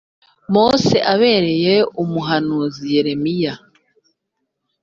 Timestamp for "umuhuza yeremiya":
2.01-3.53